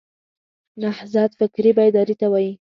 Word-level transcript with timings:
نهضت 0.81 1.31
فکري 1.39 1.71
بیداري 1.77 2.15
ته 2.19 2.27
وایي. 2.31 2.51